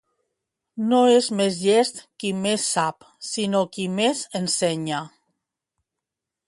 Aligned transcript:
No 0.93 1.01
és 1.17 1.27
més 1.41 1.59
llest 1.65 2.01
qui 2.23 2.31
més 2.47 2.65
sap, 2.77 3.07
sinó 3.33 3.63
qui 3.77 3.87
més 4.01 4.27
ensenya. 4.43 5.05